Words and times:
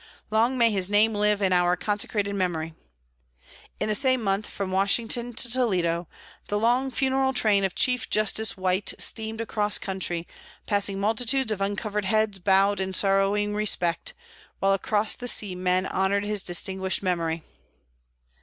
Long 0.31 0.57
may 0.57 0.71
his 0.71 0.89
name 0.89 1.13
live 1.13 1.43
in 1.43 1.53
our 1.53 1.77
consecrated 1.77 2.33
memory. 2.33 2.73
In 3.79 3.87
the 3.87 3.93
same 3.93 4.23
month, 4.23 4.47
from 4.47 4.71
Washington 4.71 5.31
to 5.33 5.47
Toledo, 5.47 6.07
the 6.47 6.57
long 6.57 6.89
funeral 6.89 7.33
train 7.33 7.63
of 7.63 7.75
Chief 7.75 8.09
Justice 8.09 8.57
White 8.57 8.95
steamed 8.97 9.39
across 9.41 9.77
country, 9.77 10.27
passing 10.65 10.99
multitudes 10.99 11.51
of 11.51 11.61
uncovered 11.61 12.05
heads 12.05 12.39
bowed 12.39 12.79
in 12.79 12.93
sorrowing 12.93 13.53
respect, 13.53 14.15
while 14.57 14.73
across 14.73 15.13
the 15.13 15.27
sea 15.27 15.53
men 15.53 15.85
honoured 15.85 16.25
his 16.25 16.41
distinguished 16.41 17.03
memory. 17.03 17.43